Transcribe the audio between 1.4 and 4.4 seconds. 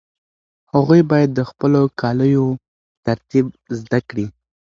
خپلو کاليو ترتیب زده کړي.